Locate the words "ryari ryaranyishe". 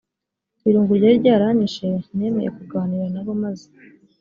0.99-1.87